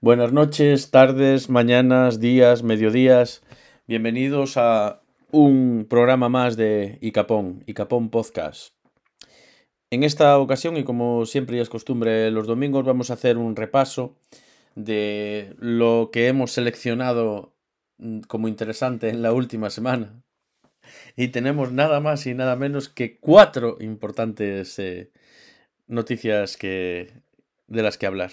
[0.00, 3.42] Buenas noches, tardes, mañanas, días, mediodías.
[3.88, 5.02] Bienvenidos a
[5.32, 8.74] un programa más de Icapón, Icapón Podcast.
[9.90, 14.14] En esta ocasión, y como siempre es costumbre los domingos, vamos a hacer un repaso
[14.76, 17.56] de lo que hemos seleccionado
[17.98, 20.22] mm, como interesante en la última semana.
[21.16, 25.10] Y tenemos nada más y nada menos que cuatro importantes eh,
[25.88, 27.14] noticias que,
[27.66, 28.30] de las que hablar.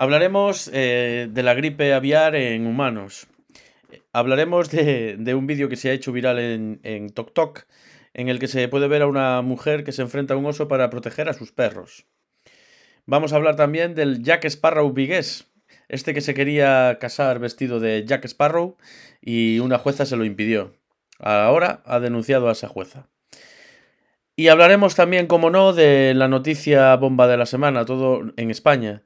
[0.00, 3.26] Hablaremos eh, de la gripe aviar en humanos.
[4.12, 7.64] Hablaremos de, un vídeo que se ha hecho viral en, en TokTok,
[8.14, 10.68] en el que se puede ver a una mujer que se enfrenta a un oso
[10.68, 12.06] para proteger a sus perros.
[13.06, 15.48] Vamos a hablar también del Jack Sparrow vigués,
[15.88, 18.76] este que se quería casar vestido de Jack Sparrow
[19.20, 20.76] y una jueza se lo impidió.
[21.18, 23.08] Ahora ha denunciado a esa jueza.
[24.36, 29.02] Y hablaremos también, como no, de la noticia bomba de la semana, todo en España.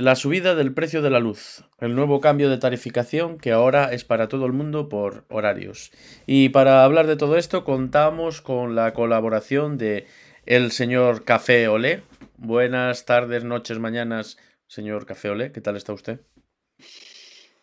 [0.00, 4.04] La subida del precio de la luz, el nuevo cambio de tarificación que ahora es
[4.04, 5.90] para todo el mundo por horarios.
[6.24, 10.06] Y para hablar de todo esto contamos con la colaboración de
[10.46, 12.04] el señor Café Olé.
[12.36, 15.50] Buenas tardes, noches, mañanas, señor Café Olé.
[15.50, 16.20] ¿Qué tal está usted?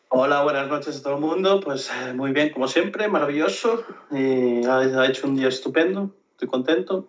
[0.09, 1.61] Hola, buenas noches a todo el mundo.
[1.61, 3.85] Pues eh, muy bien, como siempre, maravilloso.
[4.11, 7.07] Ha hecho un día estupendo, estoy contento.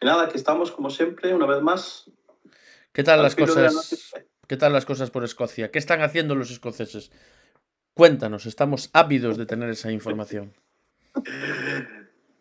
[0.00, 2.08] Y nada, aquí estamos como siempre, una vez más,
[2.92, 4.14] ¿Qué tal las cosas?
[4.46, 5.70] ¿Qué tal las cosas por Escocia?
[5.70, 7.10] ¿Qué están haciendo los escoceses?
[7.94, 10.54] Cuéntanos, estamos ávidos de tener esa información.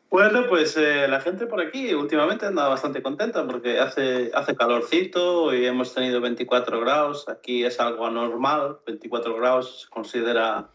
[0.09, 5.53] Bueno, pues eh, la gente por aquí últimamente anda bastante contenta porque hace, hace calorcito
[5.53, 7.29] y hemos tenido 24 grados.
[7.29, 10.69] Aquí es algo anormal, 24 grados se considera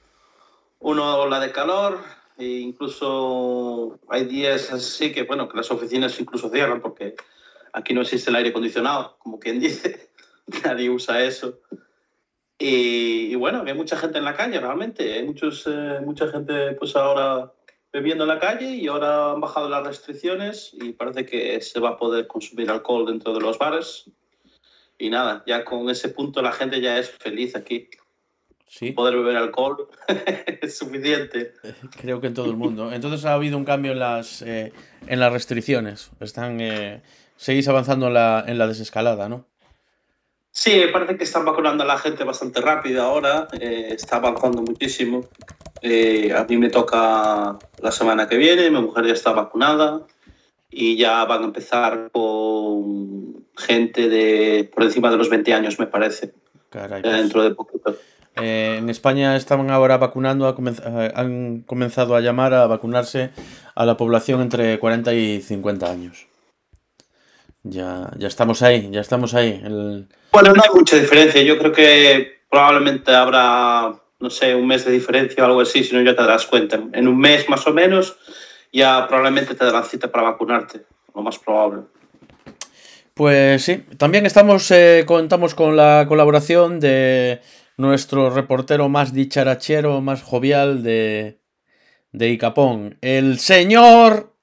[0.78, 1.98] una ola de calor
[2.38, 7.14] e incluso hay días así que, bueno, que las oficinas incluso cierran porque
[7.76, 10.10] aquí no existe el aire acondicionado, como quien dice,
[10.64, 11.60] nadie usa eso.
[12.58, 16.96] Y, bueno, hay mucha gente en la calle realmente, hay muchos, eh, mucha gente pues
[16.96, 17.52] ahora
[17.92, 21.90] bebiendo en la calle y ahora han bajado las restricciones y parece que se va
[21.90, 24.10] a poder consumir alcohol dentro de los bares.
[24.98, 27.88] Y nada, ya con ese punto la gente ya es feliz aquí.
[28.68, 28.92] Sí.
[28.92, 29.88] Poder beber alcohol
[30.62, 31.52] es suficiente.
[32.00, 32.90] Creo que en todo el mundo.
[32.90, 34.72] Entonces ha habido un cambio en las, eh,
[35.06, 36.10] en las restricciones.
[36.20, 37.02] Están, eh,
[37.36, 39.46] seguís avanzando en la, en la desescalada, ¿no?
[40.56, 45.20] Sí, parece que están vacunando a la gente bastante rápido ahora, eh, está avanzando muchísimo.
[45.82, 50.06] Eh, a mí me toca la semana que viene, mi mujer ya está vacunada
[50.70, 55.88] y ya van a empezar con gente de por encima de los 20 años, me
[55.88, 56.32] parece.
[56.70, 57.14] Caray, pues.
[57.14, 57.94] dentro de poquito.
[58.36, 60.46] Eh, en España están ahora vacunando,
[61.14, 63.30] han comenzado a llamar a vacunarse
[63.74, 66.26] a la población entre 40 y 50 años.
[67.68, 69.60] Ya, ya estamos ahí, ya estamos ahí.
[70.32, 71.42] Bueno, no hay mucha diferencia.
[71.42, 75.94] Yo creo que probablemente habrá, no sé, un mes de diferencia o algo así, si
[75.94, 76.80] no ya te das cuenta.
[76.92, 78.16] En un mes más o menos
[78.72, 80.82] ya probablemente te darán cita para vacunarte,
[81.14, 81.82] lo más probable.
[83.14, 87.40] Pues sí, también estamos, eh, contamos con la colaboración de
[87.78, 91.40] nuestro reportero más dicharachero, más jovial de,
[92.12, 94.34] de Icapón, el señor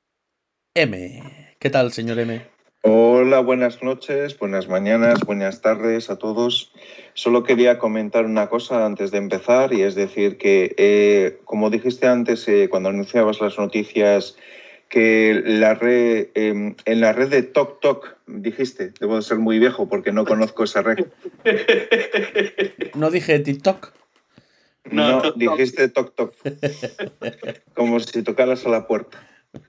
[0.73, 1.55] M.
[1.59, 2.53] ¿Qué tal, señor M?
[2.85, 6.73] Hola, buenas noches, buenas mañanas, buenas tardes a todos.
[7.13, 12.07] Solo quería comentar una cosa antes de empezar y es decir que, eh, como dijiste
[12.07, 14.35] antes eh, cuando anunciabas las noticias,
[14.89, 19.88] que la red, em, en la red de TokTok, dijiste, debo de ser muy viejo
[19.88, 21.05] porque no conozco esa red.
[22.95, 23.93] ¿No dije TikTok?
[24.91, 26.33] No, no dijiste TokTok.
[27.75, 29.25] Como si tocaras a la puerta.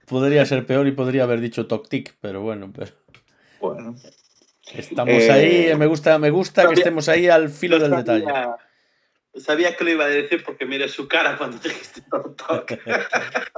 [0.06, 2.92] Podría ser peor y podría haber dicho TokTik, pero bueno, pero...
[3.60, 3.96] Bueno.
[4.72, 8.26] Estamos ahí, eh, me gusta, me gusta que estemos ahí al filo del detalle.
[9.36, 12.02] Sabía que lo iba a decir porque miré su cara cuando dijiste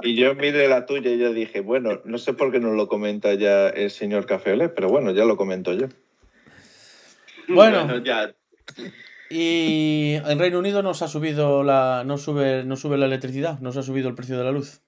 [0.01, 2.87] y yo miré la tuya y yo dije, bueno, no sé por qué no lo
[2.87, 5.87] comenta ya el señor Cafeolé, pero bueno, ya lo comento yo.
[7.47, 8.33] Bueno, ya.
[9.29, 12.03] Y en Reino Unido nos ha subido la.
[12.05, 14.81] No sube, no sube la electricidad, nos ha subido el precio de la luz.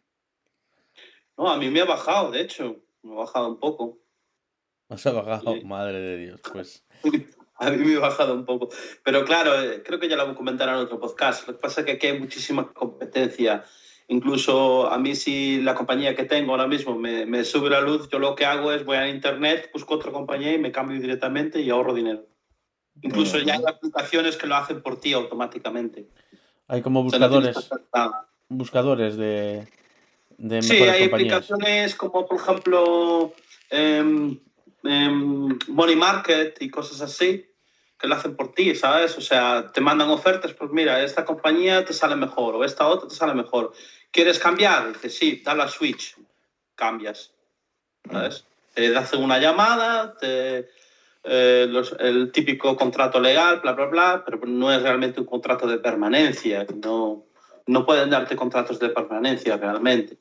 [1.39, 2.75] No, a mí me ha bajado, de hecho.
[3.01, 3.97] Me ha bajado un poco.
[4.89, 6.85] Nos ha bajado, madre de Dios, pues.
[7.61, 8.69] A mí me ha bajado un poco.
[9.03, 11.45] Pero claro, eh, creo que ya lo comentar en otro podcast.
[11.45, 13.65] Lo que pasa es que aquí hay muchísima competencia.
[14.07, 18.09] Incluso a mí si la compañía que tengo ahora mismo me, me, sube la luz,
[18.09, 21.59] yo lo que hago es voy a internet, busco otra compañía y me cambio directamente
[21.59, 22.25] y ahorro dinero.
[23.01, 26.09] Incluso ya hay aplicaciones que lo hacen por ti automáticamente.
[26.67, 27.69] Hay como buscadores.
[28.47, 29.67] buscadores de,
[30.39, 33.33] de Sí, hay aplicaciones como por ejemplo...
[33.69, 34.37] Eh,
[34.83, 37.45] Money Market y cosas así,
[37.97, 39.17] que lo hacen por ti, ¿sabes?
[39.17, 43.09] O sea, te mandan ofertas, pues mira, esta compañía te sale mejor o esta otra
[43.09, 43.73] te sale mejor.
[44.11, 44.93] ¿Quieres cambiar?
[44.93, 46.15] Dices, sí, da la switch,
[46.75, 47.33] cambias,
[48.09, 48.45] ¿sabes?
[48.73, 50.69] Te hacen una llamada, te,
[51.23, 55.67] eh, los, el típico contrato legal, bla, bla, bla, pero no es realmente un contrato
[55.67, 57.25] de permanencia, no,
[57.69, 60.17] no pueden darte contratos de permanencia realmente.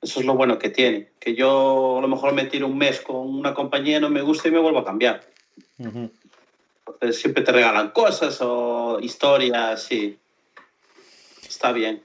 [0.00, 3.00] Eso es lo bueno que tiene, que yo a lo mejor me tiro un mes
[3.00, 5.20] con una compañía, no me gusta y me vuelvo a cambiar.
[5.78, 6.10] Uh -huh.
[6.88, 10.18] Entonces siempre te regalan cosas o historias y
[11.46, 12.02] está bien.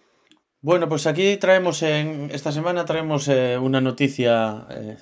[0.61, 4.97] Bueno, pues aquí traemos en esta semana traemos eh, una noticia, eh,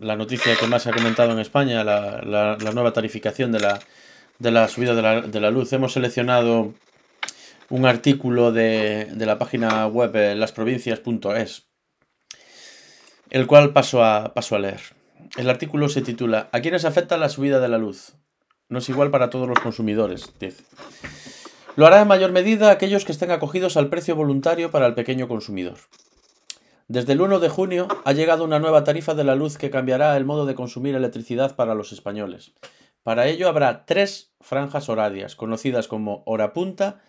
[0.00, 3.60] la noticia que más se ha comentado en España, la, la, la nueva tarificación de
[3.60, 3.80] la,
[4.38, 5.72] de la subida de la, de la, luz.
[5.74, 6.72] Hemos seleccionado
[7.70, 11.68] un artículo de, de la página web eh, lasprovincias.es,
[13.30, 14.80] el cual paso a, paso a leer.
[15.36, 18.14] El artículo se titula ¿A quiénes afecta la subida de la luz?
[18.68, 20.64] No es igual para todos los consumidores, dice.
[21.76, 25.26] Lo hará en mayor medida aquellos que estén acogidos al precio voluntario para el pequeño
[25.26, 25.78] consumidor.
[26.86, 30.16] Desde el 1 de junio ha llegado una nueva tarifa de la luz que cambiará
[30.16, 32.52] el modo de consumir electricidad para los españoles.
[33.02, 37.02] Para ello habrá tres franjas horarias, conocidas como hora punta,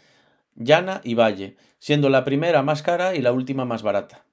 [0.56, 4.26] llana y valle, siendo la primera más cara y la última más barata.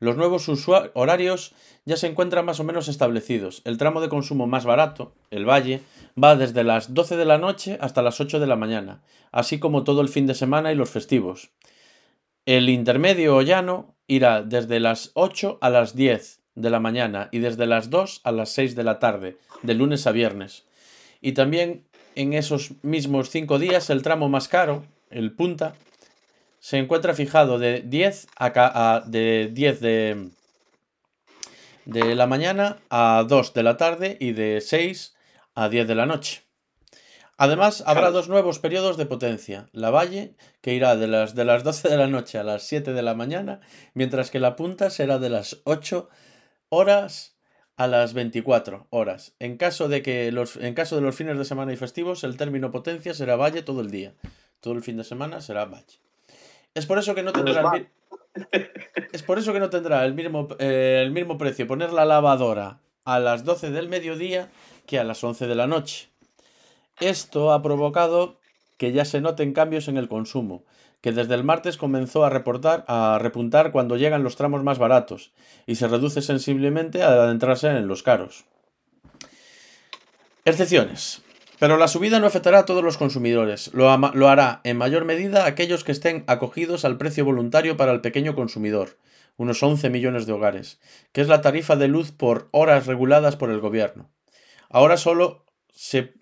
[0.00, 0.48] Los nuevos
[0.94, 3.62] horarios ya se encuentran más o menos establecidos.
[3.64, 5.82] El tramo de consumo más barato, el valle,
[6.22, 9.02] va desde las 12 de la noche hasta las 8 de la mañana,
[9.32, 11.50] así como todo el fin de semana y los festivos.
[12.46, 17.40] El intermedio o llano irá desde las 8 a las 10 de la mañana y
[17.40, 20.64] desde las 2 a las 6 de la tarde, de lunes a viernes.
[21.20, 21.84] Y también
[22.14, 25.74] en esos mismos 5 días el tramo más caro, el punta,
[26.58, 30.30] se encuentra fijado de 10 a, a de 10 de,
[31.84, 35.16] de la mañana a 2 de la tarde y de 6
[35.54, 36.42] a 10 de la noche.
[37.40, 39.68] Además, habrá dos nuevos periodos de potencia.
[39.72, 42.92] La valle, que irá de las, de las 12 de la noche a las 7
[42.92, 43.60] de la mañana,
[43.94, 46.08] mientras que la punta será de las 8
[46.68, 47.36] horas
[47.76, 49.36] a las 24 horas.
[49.38, 52.36] En caso de, que los, en caso de los fines de semana y festivos, el
[52.36, 54.14] término potencia será valle todo el día.
[54.60, 55.98] Todo el fin de semana será valle.
[56.74, 57.88] Es por eso que no tendrá el,
[59.12, 62.80] es por eso que no tendrá el mismo, eh, el mismo precio poner la lavadora
[63.04, 64.50] a las 12 del mediodía
[64.86, 66.08] que a las 11 de la noche.
[67.00, 68.38] Esto ha provocado
[68.76, 70.64] que ya se noten cambios en el consumo,
[71.00, 75.32] que desde el martes comenzó a, reportar, a repuntar cuando llegan los tramos más baratos
[75.66, 78.44] y se reduce sensiblemente al adentrarse en los caros.
[80.44, 81.22] Excepciones.
[81.58, 85.82] Pero la subida no afectará a todos los consumidores, lo, hará en mayor medida aquellos
[85.82, 88.96] que estén acogidos al precio voluntario para el pequeño consumidor,
[89.36, 90.78] unos 11 millones de hogares,
[91.12, 94.08] que es la tarifa de luz por horas reguladas por el gobierno.
[94.70, 96.14] Ahora solo se,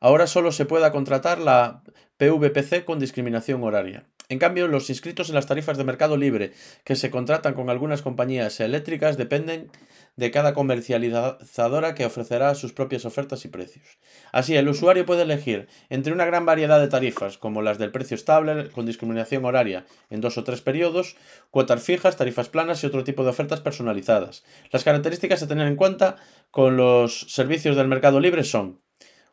[0.00, 1.82] ahora solo se pueda contratar la
[2.16, 4.06] PVPC con discriminación horaria.
[4.28, 6.52] En cambio, los inscritos en las tarifas de mercado libre
[6.84, 9.70] que se contratan con algunas compañías eléctricas dependen
[10.16, 13.98] de cada comercializadora que ofrecerá sus propias ofertas y precios.
[14.32, 18.14] Así, el usuario puede elegir entre una gran variedad de tarifas, como las del precio
[18.14, 21.16] estable, con discriminación horaria en dos o tres periodos,
[21.50, 24.44] cuotas fijas, tarifas planas y otro tipo de ofertas personalizadas.
[24.70, 26.16] Las características a tener en cuenta
[26.50, 28.80] con los servicios del mercado libre son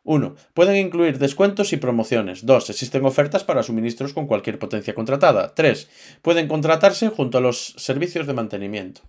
[0.04, 0.36] 1.
[0.54, 2.46] Pueden incluir descuentos y promociones.
[2.46, 2.70] 2.
[2.70, 5.54] Existen ofertas para suministros con cualquier potencia contratada.
[5.54, 5.88] 3.
[6.22, 9.02] Pueden contratarse junto a los servicios de mantenimiento.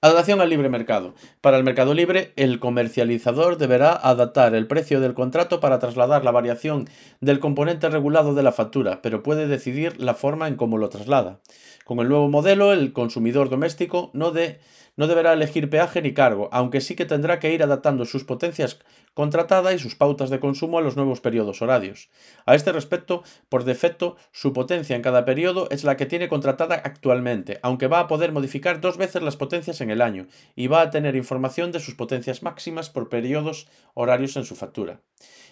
[0.00, 1.14] Adaptación al libre mercado.
[1.40, 6.30] Para el mercado libre, el comercializador deberá adaptar el precio del contrato para trasladar la
[6.30, 6.88] variación
[7.20, 11.40] del componente regulado de la factura, pero puede decidir la forma en cómo lo traslada.
[11.84, 14.60] Con el nuevo modelo, el consumidor doméstico no, de,
[14.94, 18.78] no deberá elegir peaje ni cargo, aunque sí que tendrá que ir adaptando sus potencias
[19.18, 22.08] contratadas y sus pautas de consumo a los nuevos periodos horarios.
[22.46, 26.76] A este respecto, por defecto, su potencia en cada periodo es la que tiene contratada
[26.76, 30.82] actualmente, aunque va a poder modificar dos veces las potencias en el año y va
[30.82, 35.00] a tener información de sus potencias máximas por periodos horarios en su factura.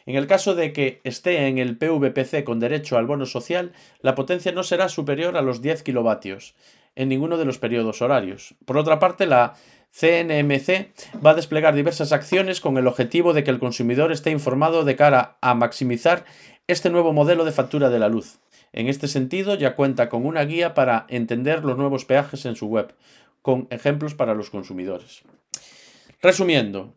[0.07, 4.15] En el caso de que esté en el PVPC con derecho al bono social, la
[4.15, 6.55] potencia no será superior a los 10 kilovatios
[6.95, 8.55] en ninguno de los periodos horarios.
[8.65, 9.55] Por otra parte, la
[9.99, 10.93] CNMC
[11.25, 14.95] va a desplegar diversas acciones con el objetivo de que el consumidor esté informado de
[14.95, 16.27] cara a maximizar
[16.67, 18.39] este nuevo modelo de factura de la luz.
[18.75, 22.67] En este sentido, ya cuenta con una guía para entender los nuevos peajes en su
[22.67, 22.95] web,
[23.41, 25.23] con ejemplos para los consumidores.
[26.21, 26.95] Resumiendo,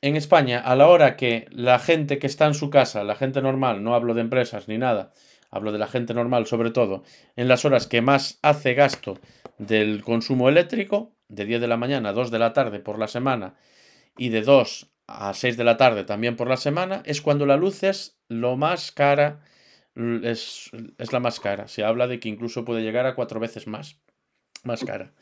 [0.00, 3.42] en España, a la hora que la gente que está en su casa, la gente
[3.42, 5.12] normal, no hablo de empresas ni nada,
[5.50, 7.02] hablo de la gente normal sobre todo,
[7.34, 9.18] en las horas que más hace gasto
[9.58, 13.08] del consumo eléctrico, de 10 de la mañana a 2 de la tarde por la
[13.08, 13.54] semana
[14.18, 17.56] y de 2 a 6 de la tarde también por la semana, es cuando la
[17.56, 19.40] luz es lo más cara,
[19.94, 21.66] es, es la más cara.
[21.68, 24.00] Se habla de que incluso puede llegar a cuatro veces más,
[24.62, 25.12] más cara.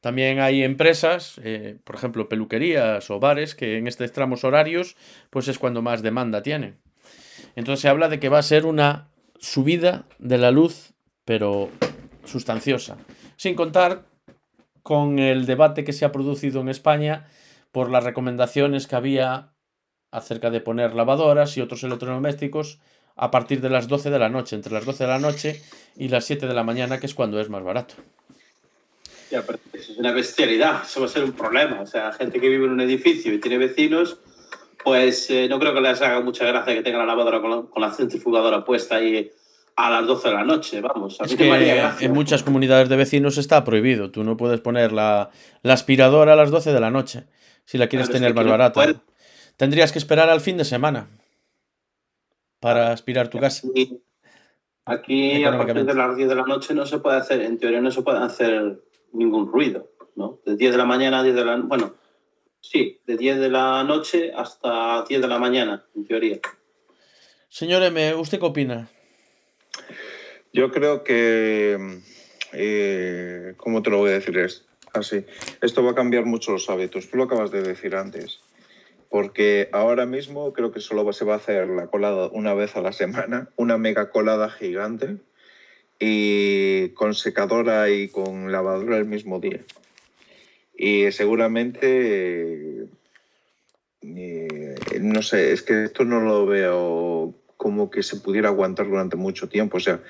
[0.00, 4.96] También hay empresas, eh, por ejemplo, peluquerías o bares, que en estos tramos horarios,
[5.30, 6.78] pues es cuando más demanda tienen.
[7.56, 9.08] Entonces se habla de que va a ser una
[9.40, 11.70] subida de la luz, pero
[12.24, 12.96] sustanciosa.
[13.36, 14.04] Sin contar
[14.88, 17.26] con el debate que se ha producido en España
[17.72, 19.52] por las recomendaciones que había
[20.10, 22.78] acerca de poner lavadoras y otros electrodomésticos
[23.14, 25.62] a partir de las 12 de la noche, entre las 12 de la noche
[25.94, 27.96] y las 7 de la mañana, que es cuando es más barato.
[29.30, 31.82] Ya, pero eso es una bestialidad, eso va a ser un problema.
[31.82, 34.16] O sea, gente que vive en un edificio y tiene vecinos,
[34.82, 37.62] pues eh, no creo que les haga mucha gracia que tenga la lavadora con la,
[37.68, 39.30] con la centrifugadora puesta ahí
[39.78, 41.20] a las 12 de la noche, vamos.
[41.20, 44.10] A es que en muchas comunidades de vecinos está prohibido.
[44.10, 45.30] Tú no puedes poner la,
[45.62, 47.26] la aspiradora a las 12 de la noche
[47.64, 48.74] si la quieres claro, tener más barata.
[48.74, 48.96] Puede...
[49.56, 51.08] Tendrías que esperar al fin de semana
[52.58, 53.68] para aspirar tu casa.
[53.68, 54.02] Aquí,
[54.84, 57.80] aquí a partir de las 10 de la noche no se puede hacer, en teoría
[57.80, 58.80] no se puede hacer
[59.12, 60.40] ningún ruido, ¿no?
[60.44, 61.94] De 10 de la mañana a 10 de la bueno,
[62.60, 66.40] sí, de 10 de la noche hasta 10 de la mañana, en teoría.
[67.48, 68.90] Señor M, ¿usted qué opina?
[70.52, 72.00] Yo creo que,
[72.52, 74.38] eh, ¿cómo te lo voy a decir?
[74.92, 75.24] Así,
[75.60, 77.08] esto va a cambiar mucho los hábitos.
[77.10, 78.40] Tú lo acabas de decir antes.
[79.10, 82.82] Porque ahora mismo creo que solo se va a hacer la colada una vez a
[82.82, 85.16] la semana, una mega colada gigante
[85.98, 89.60] y con secadora y con lavadora el mismo día.
[90.76, 92.86] Y seguramente,
[94.02, 97.34] eh, no sé, es que esto no lo veo
[97.68, 99.76] como que se pudiera aguantar durante mucho tiempo.
[99.76, 100.00] O sea,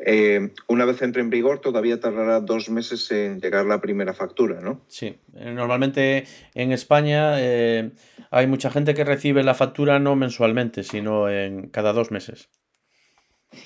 [0.00, 4.60] eh, una vez entre en vigor, todavía tardará dos meses en llegar la primera factura,
[4.60, 4.80] ¿no?
[4.88, 7.92] Sí, eh, normalmente en España eh,
[8.32, 12.48] hay mucha gente que recibe la factura no mensualmente, sino en cada dos meses.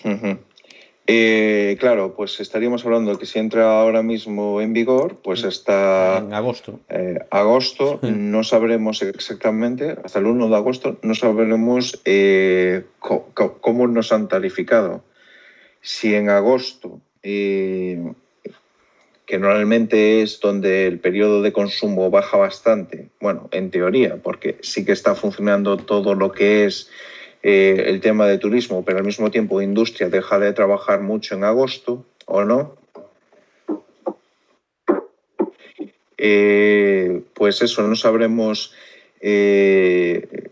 [0.05, 0.39] Uh -huh.
[1.11, 6.19] Eh, claro, pues estaríamos hablando que si entra ahora mismo en vigor, pues hasta...
[6.19, 6.81] En agosto.
[6.91, 8.11] Eh, agosto, sí.
[8.15, 15.03] no sabremos exactamente, hasta el 1 de agosto, no sabremos eh, cómo nos han tarificado.
[15.81, 18.05] Si en agosto, que
[19.39, 24.93] normalmente es donde el periodo de consumo baja bastante, bueno, en teoría, porque sí que
[24.93, 26.91] está funcionando todo lo que es
[27.51, 31.45] eh, el tema de turismo, pero al mismo tiempo industria deja de trabajar mucho en
[31.45, 32.77] agosto, ¿o no?
[36.19, 38.75] Eh, pues eso, no sabremos,
[39.23, 40.51] eh,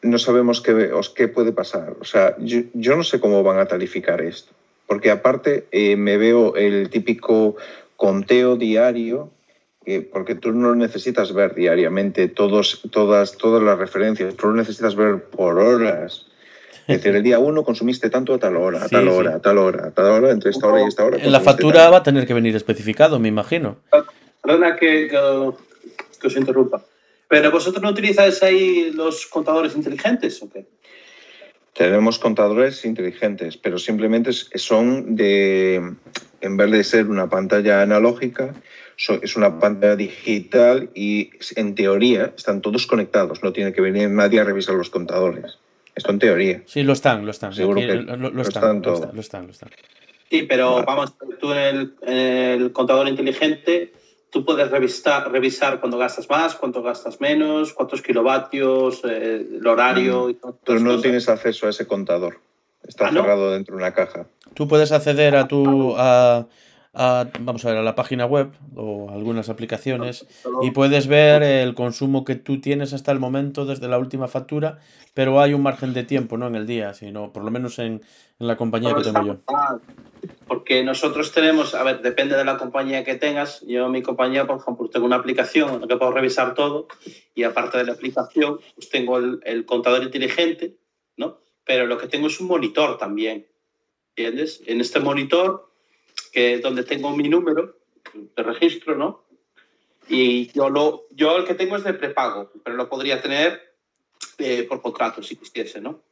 [0.00, 1.96] no sabemos qué, qué, puede pasar.
[2.00, 4.54] O sea, yo, no sé cómo van a tarificar esto,
[4.86, 5.66] porque aparte
[5.98, 7.56] me veo el típico
[7.96, 9.30] conteo diario
[10.12, 15.24] porque tú no necesitas ver diariamente todos, todas, todas las referencias, tú lo necesitas ver
[15.24, 16.26] por horas.
[16.86, 19.36] Es decir, el día uno consumiste tanto a tal hora, a tal sí, hora, sí.
[19.36, 21.18] a tal hora, a tal hora, entre esta hora y esta hora.
[21.18, 21.92] En la factura tanto.
[21.92, 23.78] va a tener que venir especificado, me imagino.
[24.42, 25.52] Perdona que, que,
[26.20, 26.82] que, os interrumpa.
[27.28, 30.66] ¿Pero vosotros no utilizáis ahí los contadores inteligentes o qué?
[31.72, 35.82] Tenemos contadores inteligentes, pero simplemente son de,
[36.40, 38.54] en vez de ser una pantalla analógica,
[38.96, 44.40] es una pantalla digital y en teoría están todos conectados, no tiene que venir nadie
[44.40, 45.58] a revisar los contadores.
[45.94, 46.62] Esto en teoría.
[46.66, 47.52] Sí, lo están, lo están.
[47.52, 49.70] Seguro Aquí, que lo, lo, lo están, están lo están, lo están.
[50.30, 50.86] Sí, pero vale.
[50.86, 53.92] vamos, tú en el, en el, contador inteligente,
[54.30, 60.26] tú puedes revisar, revisar cuando gastas más, cuánto gastas menos, cuántos kilovatios, eh, el horario.
[60.26, 60.30] Mm.
[60.30, 61.02] Y todo, Tú no cosas.
[61.02, 62.40] tienes acceso a ese contador.
[62.82, 63.20] Está ¿Ah, no?
[63.22, 64.26] cerrado dentro de una caja.
[64.54, 65.94] Tú puedes acceder a tu.
[65.96, 66.46] A,
[66.94, 70.26] a, vamos a ver, a la página web o algunas aplicaciones
[70.62, 74.78] y puedes ver el consumo que tú tienes hasta el momento desde la última factura,
[75.12, 78.02] pero hay un margen de tiempo, no en el día, sino por lo menos en,
[78.38, 79.36] en la compañía que tengo yo.
[80.46, 83.60] Porque nosotros tenemos, a ver, depende de la compañía que tengas.
[83.66, 86.88] Yo, mi compañía, por ejemplo, tengo una aplicación en la que puedo revisar todo
[87.34, 90.76] y aparte de la aplicación, pues tengo el, el contador inteligente,
[91.16, 91.38] ¿no?
[91.64, 93.46] Pero lo que tengo es un monitor también,
[94.16, 94.62] ¿entiendes?
[94.66, 95.73] En este monitor
[96.34, 97.78] que donde tengo mi número
[98.12, 99.24] de registro, ¿no?
[100.08, 103.76] Y yo, lo, yo el que tengo es de prepago, pero lo podría tener
[104.38, 106.02] eh, por contrato si quisiese, ¿no?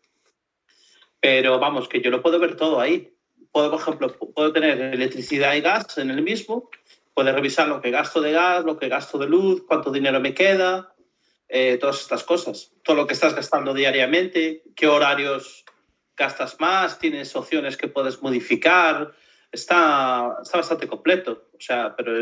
[1.20, 3.12] Pero vamos, que yo lo puedo ver todo ahí.
[3.50, 6.70] Puedo, por ejemplo, puedo tener electricidad y gas en el mismo,
[7.12, 10.32] puedo revisar lo que gasto de gas, lo que gasto de luz, cuánto dinero me
[10.32, 10.94] queda,
[11.48, 12.72] eh, todas estas cosas.
[12.82, 15.64] Todo lo que estás gastando diariamente, qué horarios
[16.16, 19.12] gastas más, tienes opciones que puedes modificar,
[19.52, 21.44] está, está bastante completo.
[21.56, 22.12] O sea, pero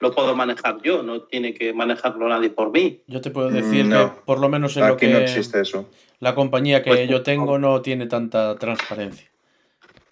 [0.00, 3.02] lo puedo manejar yo, no tiene que manejarlo nadie por mí.
[3.06, 4.14] Yo te puedo decir Mm, No.
[4.14, 5.88] que por lo menos en lo que no existe eso.
[6.20, 9.28] la compañía que Pues, yo tengo no tiene tanta transparencia.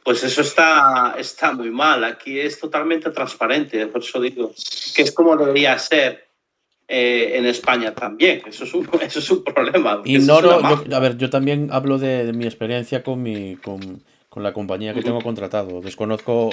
[0.05, 2.05] Pues eso está, está muy mal.
[2.05, 4.53] Aquí es totalmente transparente, por eso digo
[4.95, 6.29] que es como debería ser
[6.89, 8.43] eh, en España también.
[8.47, 10.01] Eso es un, eso es un problema.
[10.05, 13.57] es Ignoro, una yo- a ver, yo también hablo de, de mi experiencia con mi
[13.57, 14.01] con,
[14.37, 15.81] con la compañía que tengo contratado.
[15.81, 16.51] Desconozco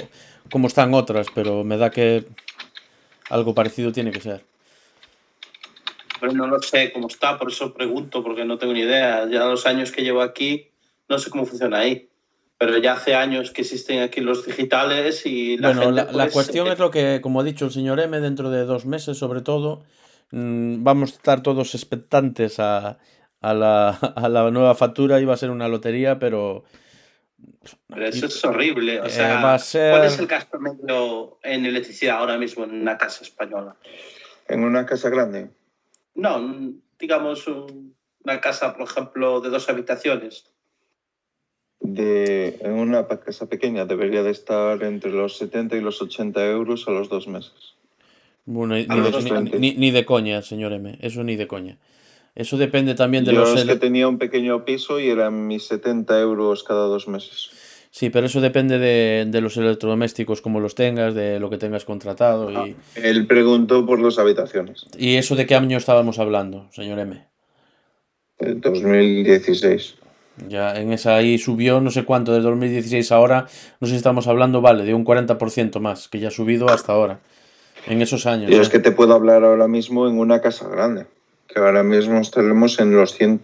[0.50, 2.24] cómo están otras, pero me da que
[3.28, 4.42] algo parecido tiene que ser.
[6.18, 9.28] Pero no lo sé cómo está, por eso pregunto, porque no tengo ni idea.
[9.28, 10.70] Ya los años que llevo aquí,
[11.10, 12.08] no sé cómo funciona ahí.
[12.56, 16.24] Pero ya hace años que existen aquí los digitales y la bueno, gente, la, la
[16.24, 18.86] pues, cuestión eh, es lo que, como ha dicho el señor M, dentro de dos
[18.86, 19.82] meses, sobre todo,
[20.30, 22.96] mm, vamos a estar todos expectantes a,
[23.42, 26.64] a la, a la nueva factura va a ser una lotería, pero
[27.88, 29.00] Pero eso es horrible.
[29.00, 32.64] O Eh, sea, va a ser- ¿cuál es el gasto medio en electricidad ahora mismo
[32.64, 33.76] en una casa española?
[34.48, 35.50] En una casa grande,
[36.16, 40.50] No, digamos un- una casa, por ejemplo, de dos habitaciones.
[41.80, 46.88] de, en una casa pequeña, debería de estar entre los 70 y los 80 euros
[46.88, 47.74] a los dos meses.
[48.46, 51.76] bueno, ni de coña, señor M, eso ni de coña.
[52.34, 53.54] Eso depende también de Yo los...
[53.56, 57.50] es que tenía un pequeño piso y eran mis 70 euros cada dos meses.
[57.90, 61.84] Sí, pero eso depende de, de los electrodomésticos, como los tengas, de lo que tengas
[61.84, 64.86] contratado y, Él preguntó por las habitaciones.
[64.98, 67.24] y eso de qué año estábamos hablando, señor M.
[68.40, 69.94] En 2016.
[70.48, 73.46] Ya en esa ahí subió no sé cuánto, desde 2016 ahora,
[73.80, 76.92] no sé si estamos hablando, vale, de un 40% más, que ya ha subido hasta
[76.92, 77.20] ahora,
[77.86, 78.50] en esos años.
[78.50, 78.60] ¿eh?
[78.60, 81.06] es que te puedo hablar ahora mismo en una casa grande,
[81.54, 83.40] que ahora mismo estaremos en los 100,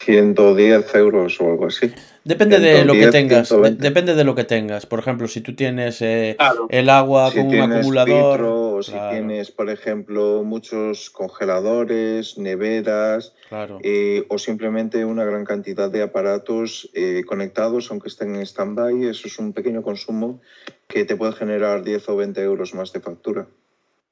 [0.00, 1.92] 110 euros o algo así.
[2.24, 3.82] Depende de lo que 110, tengas, de- 120.
[3.82, 4.84] depende de lo que tengas.
[4.86, 6.66] Por ejemplo, si tú tienes eh, Claro.
[6.70, 9.10] el agua Si con un acumulador, o si claro.
[9.12, 13.78] tienes, por ejemplo, muchos congeladores, neveras claro.
[13.82, 19.28] eh, o simplemente una gran cantidad de aparatos eh, conectados, aunque estén en stand-by, eso
[19.28, 20.40] es un pequeño consumo
[20.88, 23.46] que te puede generar 10 o 20 euros más de factura.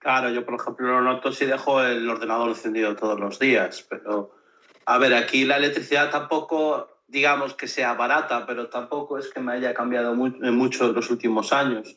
[0.06, 4.30] Claro, yo por ejemplo lo noto si dejo el ordenador encendido todos los días, pero
[4.84, 9.54] a ver, aquí la electricidad tampoco, digamos que sea barata, pero tampoco es que me
[9.54, 11.96] haya cambiado eh, mucho en los últimos años.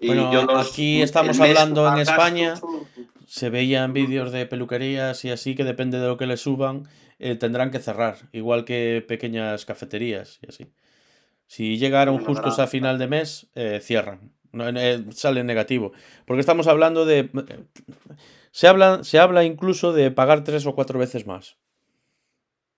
[0.00, 2.48] Y Bueno, yo los- aquí estamos hablando en España.
[2.52, 2.88] gasto
[3.26, 6.88] Se veían vídeos de peluquerías y así que depende de lo que le suban,
[7.18, 10.72] eh, tendrán que cerrar, igual que pequeñas cafeterías y así.
[11.48, 14.32] Si llegaron Bueno, justos a final de mes, eh, cierran.
[14.52, 15.92] No, eh, sale negativo.
[16.26, 17.30] Porque estamos hablando de...
[18.50, 21.56] Se habla, se habla incluso de pagar tres o cuatro veces más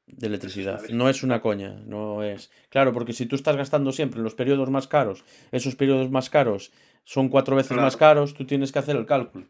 [0.06, 0.82] de electricidad.
[0.90, 2.50] No es una coña, no es...
[2.68, 6.30] Claro, porque si tú estás gastando siempre en los periodos más caros, esos periodos más
[6.30, 6.70] caros
[7.04, 7.82] son cuatro veces Claro.
[7.82, 9.46] más caros, tú tienes que hacer el cálculo.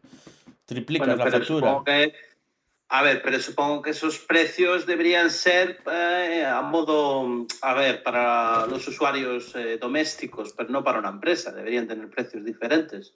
[0.65, 1.59] Triplicas Bueno, la factura.
[1.67, 2.13] supongo que,
[2.97, 8.65] a ver, pero supongo que esos precios deberían ser eh, a modo, a ver, para
[8.67, 11.51] los usuarios eh, domésticos, pero no para una empresa.
[11.51, 13.13] Deberían tener precios diferentes,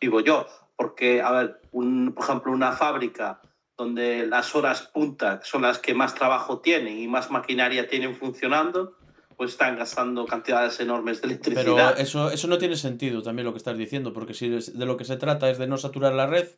[0.00, 0.46] digo yo.
[0.76, 3.42] Porque, a ver, un, por ejemplo, una fábrica
[3.76, 8.96] donde las horas punta son las que más trabajo tienen y más maquinaria tienen funcionando,
[9.36, 12.00] pues están gastando cantidades enormes de Pero electricidad.
[12.00, 15.04] eso, eso no tiene sentido también lo que estás diciendo, porque si de lo que
[15.04, 16.48] se trata es de no saturar la red,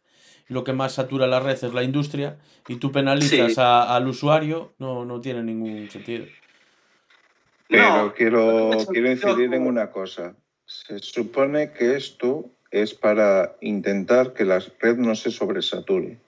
[0.51, 2.37] lo que más satura la red es la industria,
[2.69, 3.61] y tú penalizas Sí.
[3.61, 6.27] a- al usuario, no, no tiene ningún sentido.
[7.69, 10.35] Pero No, quiero, quiero incidir en una cosa.
[10.67, 16.19] Se supone que esto es para intentar que la red no se sobresature.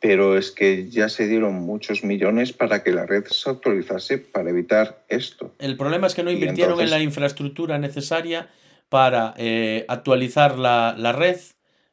[0.00, 4.50] Pero es que ya se dieron muchos millones para que la red se actualizase para
[4.50, 5.52] evitar esto.
[5.58, 8.48] El problema es que no invirtieron en la infraestructura necesaria
[8.88, 11.38] para eh, actualizar la, la red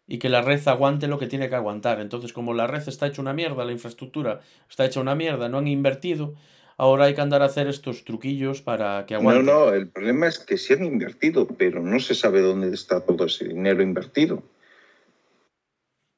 [0.08, 2.00] y que la red aguante lo que tiene que aguantar.
[2.02, 5.60] Entonces, como la red está hecha una mierda, la infraestructura está hecha una mierda, no
[5.60, 6.36] han invertido,
[6.78, 9.44] ahora hay que andar a hacer estos truquillos para que No, aguante.
[9.52, 13.26] no, el problema es que sí han invertido, pero no se sabe dónde está todo
[13.26, 14.44] ese dinero invertido.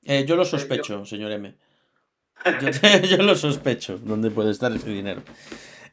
[0.04, 1.56] Eh, yo lo sospecho, señor M.
[2.62, 2.70] Yo,
[3.18, 5.22] yo lo sospecho, dónde puede estar ese dinero.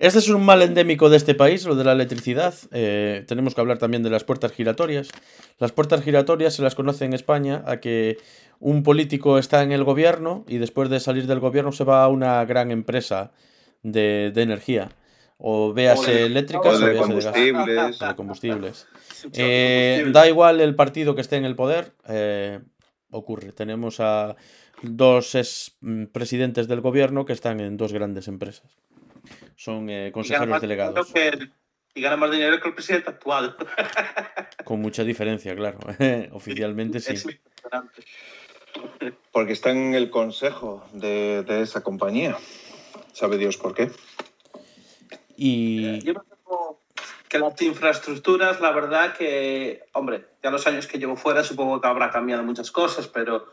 [0.02, 2.54] Este es un mal endémico de este país, lo de la electricidad.
[2.72, 5.10] Eh, tenemos que hablar también de las puertas giratorias.
[5.60, 8.18] Las puertas giratorias se las conoce en España a que
[8.58, 12.08] un político está en el gobierno y después de salir del gobierno se va a
[12.08, 13.30] una gran empresa
[13.84, 14.88] de, de energía.
[15.38, 17.24] O véase O de- eléctricas o de véase de gas.
[17.36, 17.98] combustibles.
[18.00, 18.86] de combustibles.
[19.34, 20.12] Eh, combustible.
[20.12, 22.58] da igual el partido que esté en el poder, eh,
[23.10, 23.52] ocurre.
[23.52, 24.34] Tenemos a
[24.82, 28.66] dos ex mm, presidentes del gobierno que están en dos grandes empresas.
[29.56, 31.12] Son eh, Y consejeros además, delegados.
[31.12, 31.48] Creo que,
[31.94, 33.56] y gana más dinero que el presidente actual.
[34.64, 35.78] Con mucha diferencia, claro.
[36.32, 37.12] Oficialmente sí.
[37.12, 38.02] Es impresionante.
[39.30, 42.36] Porque está en el consejo de, de esa compañía.
[43.12, 43.90] Sabe Dios por qué.
[45.36, 46.80] Y Yo me temo
[47.28, 51.88] que las infraestructuras, la verdad que, hombre, ya los años que llevo fuera supongo que
[51.88, 53.46] habrá cambiado muchas cosas, pero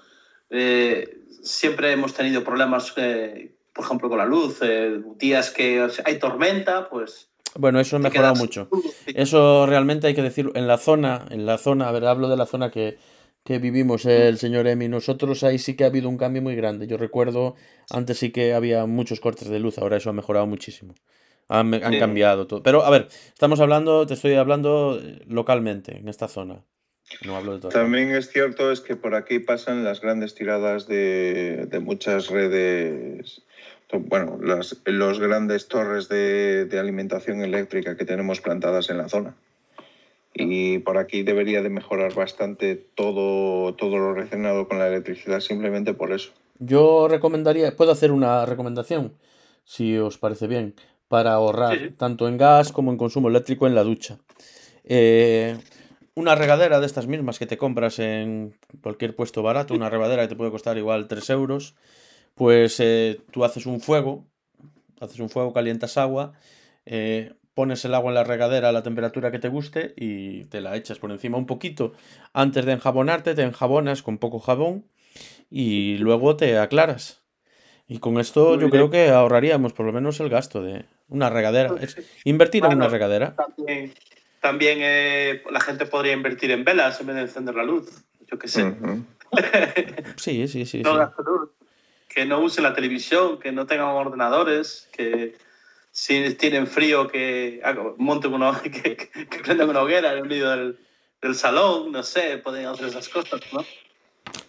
[0.49, 4.59] eh, siempre hemos tenido problemas, eh, por ejemplo, con la luz.
[4.61, 7.29] eh, días que o sea, hay tormenta, pues...
[7.55, 8.67] bueno, eso ha mejorado mucho.
[9.07, 10.51] Eso realmente hay que decirlo.
[10.55, 12.97] En la zona, en la zona, a ver, hablo de la zona que,
[13.45, 14.89] que vivimos el señor Emi.
[14.89, 16.87] Nosotros ahí sí que ha habido un cambio muy grande.
[16.87, 17.55] Yo recuerdo,
[17.89, 20.93] antes sí que había muchos cortes de luz, ahora eso ha mejorado muchísimo.
[21.47, 21.99] Han, han Sí.
[21.99, 22.61] cambiado todo.
[22.61, 26.65] Pero a ver, estamos hablando, te estoy hablando eh, localmente, en esta zona.
[27.25, 27.71] No hablo de todo.
[27.71, 33.41] También es cierto es que por aquí pasan las grandes tiradas de, de muchas redes,
[33.91, 39.35] bueno, las, los grandes torres de, de alimentación eléctrica que tenemos plantadas en la zona.
[40.33, 45.93] Y por aquí debería de mejorar bastante todo, todo lo relacionado con la electricidad simplemente
[45.93, 46.31] por eso.
[46.59, 49.13] Yo recomendaría, puedo hacer una recomendación,
[49.65, 50.75] si os parece bien,
[51.07, 51.89] para ahorrar Sí.
[51.97, 54.19] tanto en gas como en consumo eléctrico en la ducha.
[54.83, 55.57] Eh,
[56.19, 60.27] una regadera de estas mismas que te compras en cualquier puesto barato, una regadera que
[60.27, 61.75] te puede costar igual 3 euros,
[62.36, 64.25] pues eh, tú haces un fuego,
[64.99, 66.34] haces un fuego, calientas agua,
[66.86, 70.60] eh, pones el agua en la regadera a la temperatura que te guste y te
[70.60, 71.93] la echas por encima un poquito.
[72.34, 74.86] Antes de enjabonarte, te enjabonas con poco jabón
[75.49, 77.23] y luego te aclaras.
[77.88, 81.29] Y con esto Muy yo creo que ahorraríamos por lo menos el gasto de una
[81.29, 81.75] regadera.
[81.79, 83.36] Es invertir en una regadera.
[83.36, 83.93] También,
[84.39, 88.04] también eh, la gente podría invertir en velas en vez de encender la luz.
[88.28, 88.73] Yo qué sé.
[90.17, 90.97] Sí, sí, sí, No sí.
[90.97, 91.49] gaste luz.
[92.08, 95.36] Que no usen la televisión, que no tengan ordenadores, que
[95.91, 97.62] si tienen frío, que
[97.97, 98.95] monten una, que, que-
[99.28, 100.78] que prendan una hoguera en el medio del,
[101.21, 103.63] del salón, no sé, pueden hacer esas cosas, ¿no?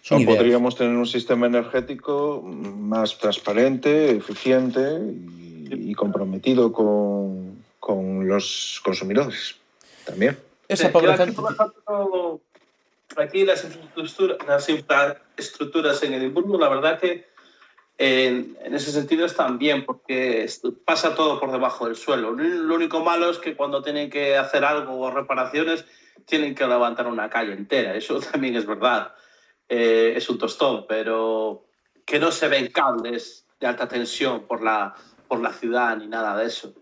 [0.01, 0.37] Son O ideas.
[0.37, 9.57] podríamos tener un sistema energético más transparente, eficiente y, y comprometido con, con los consumidores
[10.05, 10.37] también.
[10.67, 11.41] Esa Sí, yo aquí, gente.
[11.41, 12.41] por ejemplo,
[13.17, 17.29] aquí las infraestructuras, las infraestructuras en Edimburgo, la verdad que
[17.97, 20.49] en, en ese sentido están bien, porque
[20.85, 22.31] pasa todo por debajo del suelo.
[22.31, 25.85] Lo único malo es que cuando tienen que hacer algo o reparaciones,
[26.25, 27.95] tienen que levantar una calle entera.
[27.95, 29.13] Eso también es verdad.
[29.69, 31.65] Eh, es un tostón, pero
[32.05, 34.95] que no se ven cables de alta tensión por la,
[35.27, 36.73] por la ciudad ni nada de eso.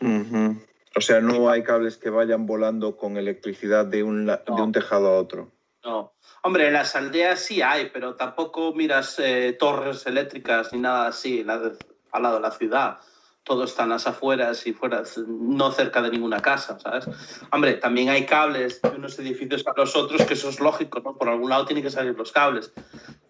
[0.00, 0.60] Ujú.
[0.96, 4.72] O sea, no hay cables que vayan volando con electricidad de un, la- de un
[4.72, 5.50] tejado a otro.
[5.84, 6.12] No.
[6.42, 11.44] Hombre, en las aldeas sí hay, pero tampoco miras eh, torres eléctricas ni nada así
[11.44, 11.72] la-
[12.12, 12.98] al lado de la ciudad.
[13.44, 17.06] Todo está en las afueras y fuera, no cerca de ninguna casa, ¿sabes?
[17.50, 21.16] Hombre, también hay cables de unos edificios a los otros, que eso es lógico, ¿no?
[21.16, 22.72] Por algún lado tienen que salir los cables.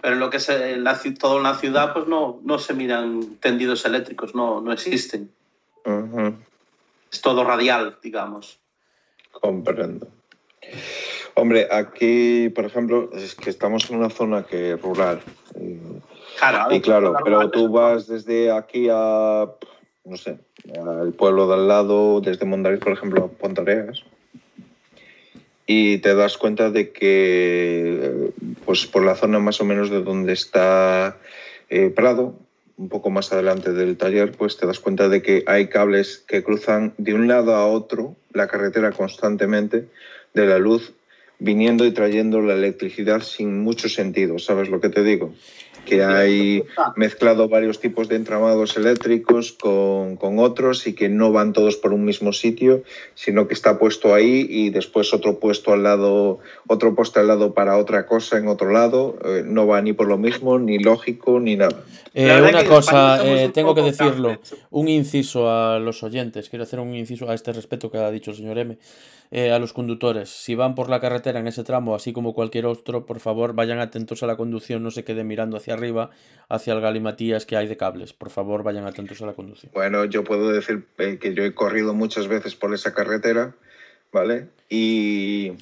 [0.01, 2.75] Pero en lo que es en la, todo en la ciudad, pues no, no se
[2.75, 5.31] miran tendidos eléctricos, no, no existen.
[7.13, 8.59] Es todo radial, digamos.
[9.33, 10.09] Comprendo.
[11.35, 15.21] Hombre, aquí, por ejemplo, es que estamos en una zona que es rural.
[15.55, 15.79] Y,
[16.39, 19.49] Claro, y claro, pero tú vas desde aquí a,
[20.05, 20.39] no sé,
[20.79, 24.05] al pueblo de al lado, desde Mondariz, por ejemplo, a Pontareas,
[25.67, 28.31] y te das cuenta de que, eh,
[28.65, 31.17] pues por la zona más o menos de donde está
[31.71, 32.39] eh, Prado,
[32.79, 36.43] un poco más adelante del taller, pues te das cuenta de que hay cables que
[36.43, 39.89] cruzan de un lado a otro la carretera constantemente
[40.33, 40.95] de la luz,
[41.41, 45.35] viniendo y trayendo la electricidad sin mucho sentido, ¿sabes lo que te digo?
[45.89, 46.65] Que hay
[46.97, 51.93] mezclado varios tipos de entramados eléctricos con, con otros y que no van todos por
[51.93, 52.83] un mismo sitio,
[53.15, 57.55] sino que está puesto ahí y después otro puesto al lado, otro puesto al lado
[57.55, 61.41] para otra cosa en otro lado, eh, no va ni por lo mismo, ni lógico,
[61.41, 61.83] ni nada.
[62.15, 64.39] Eh, una cosa, eh, un tengo que decirlo,
[64.71, 68.31] un inciso a los oyentes, quiero hacer un inciso a este respeto que ha dicho
[68.31, 68.79] el señor M,
[69.31, 70.29] eh, a los conductores.
[70.31, 73.79] Si van por la carretera en ese tramo, así como cualquier otro, por favor, vayan
[73.79, 76.11] atentos a la conducción, no se queden mirando hacia arriba,
[76.49, 78.13] hacia el galimatías que hay de cables.
[78.13, 79.73] Por favor, vayan atentos a la conducción.
[79.75, 83.55] Bueno, yo puedo decir eh, que yo he corrido muchas veces por esa carretera,
[84.13, 84.49] ¿vale?
[84.69, 85.53] Y,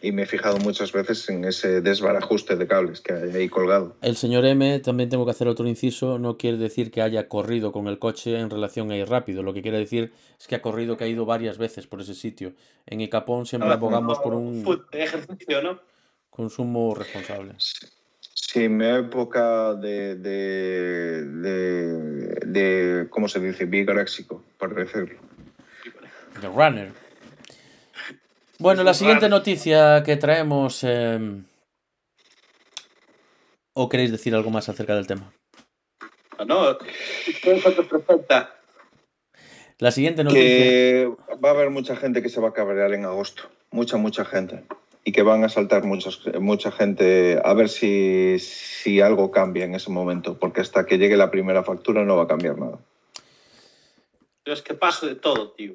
[0.00, 3.94] y me he fijado muchas veces en ese desbarajuste de cables que hay ahí colgado.
[4.00, 7.72] El señor M, también tengo que hacer otro inciso, no quiere decir que haya corrido
[7.72, 9.42] con el coche en relación a ir rápido.
[9.42, 12.14] Lo que quiere decir es que ha corrido, que ha ido varias veces por ese
[12.14, 12.54] sitio.
[12.86, 15.92] En Icapón siempre abogamos por un ejercicio, ¿no?
[16.32, 17.54] consumo responsable.
[18.18, 23.66] Sí, mi época de, de, de, de, ¿cómo se dice?
[23.66, 25.20] Bigaráxico, por decirlo.
[26.40, 26.90] The Runner.
[28.62, 30.84] Bueno, la siguiente noticia que traemos...
[30.84, 31.42] Eh...
[33.74, 35.32] ¿O queréis decir algo más acerca del tema?
[36.46, 36.78] No,
[37.88, 38.54] perfecta.
[39.78, 40.44] La siguiente noticia.
[40.44, 41.10] Que
[41.44, 43.50] va a haber mucha gente que se va a cabrear en agosto.
[43.72, 44.62] Mucha, mucha gente.
[45.02, 49.74] Y que van a saltar muchos, mucha gente a ver si, si algo cambia en
[49.74, 50.38] ese momento.
[50.38, 52.78] Porque hasta que llegue la primera factura no va a cambiar nada.
[54.44, 55.74] Pero es que paso de todo, tío.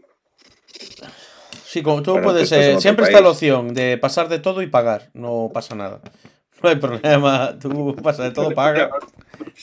[1.65, 2.52] Sí, como tú puedes.
[2.52, 5.10] Eh, siempre está la opción de pasar de todo y pagar.
[5.13, 6.02] No pasa nada.
[6.63, 7.56] No hay problema.
[7.62, 8.89] Tú pasas de todo, paga.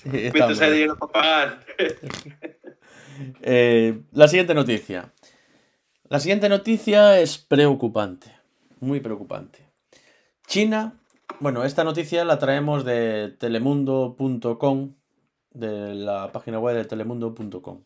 [0.05, 1.61] Mientras hay dinero para pagar.
[3.43, 5.13] Eh, la siguiente noticia.
[6.09, 8.27] La siguiente noticia es preocupante.
[8.81, 9.61] Muy preocupante.
[10.49, 10.99] China.
[11.39, 14.95] Bueno, esta noticia la traemos de telemundo.com,
[15.53, 17.83] de la página web de telemundo.com.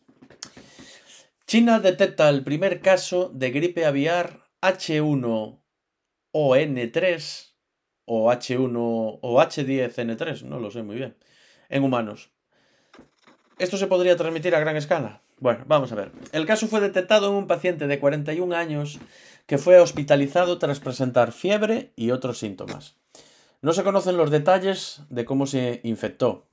[1.49, 7.53] China detecta el primer caso de gripe aviar H1ON3
[8.05, 11.17] o H1 o H10N3, no lo sé muy bien,
[11.69, 12.29] en humanos.
[13.57, 15.23] ¿Esto se podría transmitir a gran escala?
[15.39, 16.11] Bueno, vamos a ver.
[16.33, 18.99] El caso fue detectado en un paciente de 41 años
[19.47, 22.95] que fue hospitalizado tras presentar fiebre y otros síntomas.
[23.63, 26.48] No se conocen los detalles de cómo se infectó,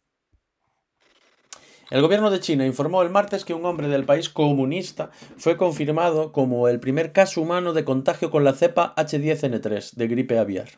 [1.91, 6.33] el gobierno de China informó el martes que un hombre del país comunista fue confirmado
[6.33, 10.69] como el primer caso humano de contagio con la cepa H10N3 de gripe aviar.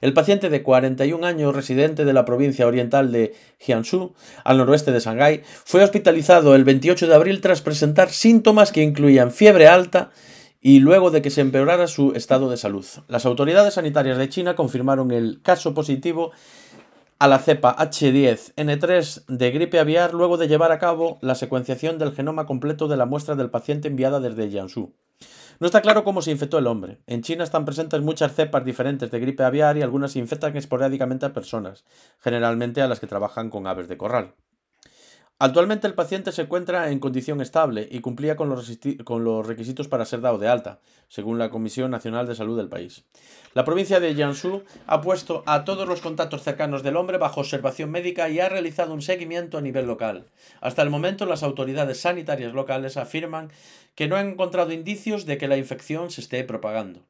[0.00, 5.00] El paciente de 41 años, residente de la provincia oriental de Jiangsu, al noroeste de
[5.00, 10.12] Shanghái, fue hospitalizado el 28 de abril tras presentar síntomas que incluían fiebre alta
[10.62, 12.86] y luego de que se empeorara su estado de salud.
[13.06, 16.32] Las autoridades sanitarias de China confirmaron el caso positivo
[17.18, 22.12] a la cepa H10N3 de gripe aviar luego de llevar a cabo la secuenciación del
[22.12, 24.92] genoma completo de la muestra del paciente enviada desde Jiangsu.
[25.60, 26.98] No está claro cómo se infectó el hombre.
[27.06, 31.26] En China están presentes muchas cepas diferentes de gripe aviar y algunas se infectan esporádicamente
[31.26, 31.84] a personas,
[32.18, 34.34] generalmente a las que trabajan con aves de corral.
[35.40, 39.88] Actualmente el paciente se encuentra en condición estable y cumplía con los, con los, requisitos
[39.88, 43.04] para ser dado de alta, según la Comisión Nacional de Salud del país.
[43.52, 47.90] La provincia de Jiangsu ha puesto a todos los contactos cercanos del hombre bajo observación
[47.90, 50.26] médica y ha realizado un seguimiento a nivel local.
[50.60, 53.50] Hasta el momento las autoridades sanitarias locales afirman
[53.96, 57.06] que no han encontrado indicios de que la infección se esté propagando.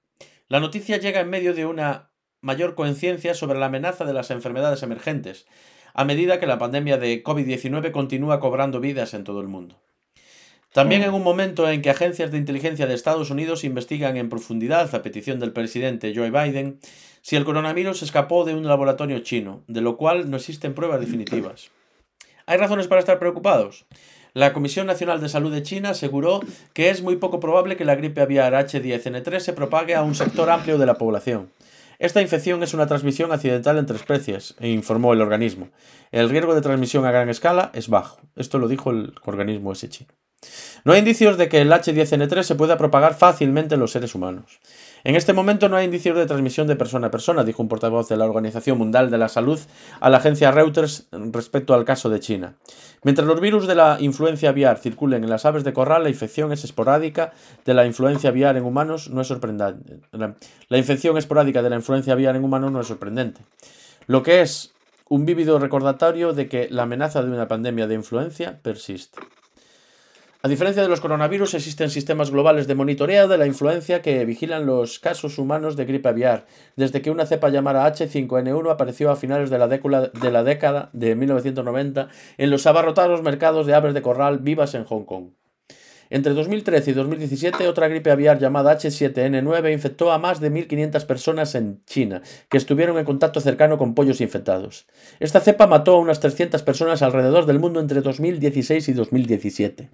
[0.49, 2.11] La noticia llega en medio de una
[2.41, 5.47] mayor conciencia sobre la amenaza de las enfermedades emergentes,
[5.95, 9.81] a medida que la pandemia de COVID-19 continúa cobrando vidas en todo el mundo.
[10.73, 14.93] También en un momento en que agencias de inteligencia de Estados Unidos investigan en profundidad,
[14.93, 16.81] a petición del presidente Joe Biden,
[17.23, 21.71] si el coronavirus escapó de un laboratorio chino, de lo cual no existen pruebas definitivas.
[22.47, 23.87] ¿Hay razones para estar preocupados?
[24.33, 26.41] La Comisión Nacional de Salud de China aseguró
[26.73, 30.51] que es muy poco probable que la gripe aviar H10N3 se propague a un sector
[30.51, 31.51] amplio de la población.
[32.05, 35.71] Esta infección es una transmisión accidental entre especies, informó el organismo.
[36.13, 38.21] El riesgo de transmisión a gran escala es bajo.
[38.37, 40.07] Esto lo dijo el organismo ese.
[40.85, 44.61] No hay indicios de que el H10N3 se pueda propagar fácilmente en los seres humanos.
[45.05, 48.09] En este momento no hay indicios de transmisión de persona a persona, dijo un portavoz
[48.09, 49.61] de la Organización Mundial de la Salud
[50.01, 52.55] a la agencia Reuters respecto al caso de China.
[53.03, 56.53] Mientras los virus de la influencia aviar circulen en las aves de corral, la infección
[56.53, 57.33] es esporádica
[57.67, 60.01] de la influencia aviar en humanos no es sorprendente.
[60.13, 63.43] La infección esporádica de la influencia aviar en humanos no es sorprendente.
[64.07, 64.73] Lo que es
[65.09, 69.19] un vívido recordatorio de que la amenaza de una pandemia de influencia persiste.
[70.45, 74.67] A diferencia de los coronavirus, existen sistemas globales de monitoreo de la influencia que vigilan
[74.67, 76.45] los casos humanos de gripe aviar,
[76.77, 82.09] desde que una cepa llamada H5N1 apareció a finales de la, de década de 1990
[82.37, 85.31] en los abarrotados mercados de aves de corral vivas en Hong Kong.
[86.15, 91.57] Entre 2013 y 2017, otra gripe aviar llamada H7N9 infectó a más de 1.500 personas
[91.57, 94.87] en China, que estuvieron en contacto cercano con pollos infectados.
[95.19, 99.91] Esta cepa mató a unas 300 personas alrededor del mundo entre 2016 y 2017.